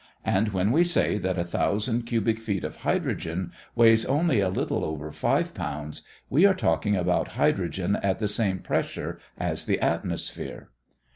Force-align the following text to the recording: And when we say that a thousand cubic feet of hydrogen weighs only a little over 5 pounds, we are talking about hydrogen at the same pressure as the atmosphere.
And 0.25 0.47
when 0.49 0.71
we 0.71 0.83
say 0.83 1.19
that 1.19 1.37
a 1.37 1.43
thousand 1.43 2.07
cubic 2.07 2.39
feet 2.39 2.63
of 2.63 2.77
hydrogen 2.77 3.51
weighs 3.75 4.03
only 4.03 4.39
a 4.39 4.49
little 4.49 4.83
over 4.83 5.11
5 5.11 5.53
pounds, 5.53 6.01
we 6.27 6.43
are 6.43 6.55
talking 6.55 6.95
about 6.95 7.27
hydrogen 7.37 7.95
at 7.97 8.17
the 8.17 8.27
same 8.27 8.57
pressure 8.57 9.19
as 9.37 9.65
the 9.65 9.79
atmosphere. 9.79 10.69